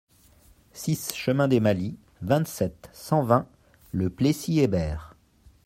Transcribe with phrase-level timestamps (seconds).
[0.73, 3.47] six chemin des Malis, vingt-sept, cent vingt,
[3.91, 5.15] Le Plessis-Hébert